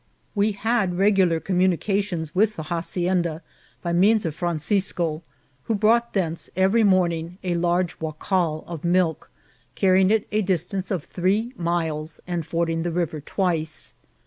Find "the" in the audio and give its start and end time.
2.55-2.63, 12.81-12.89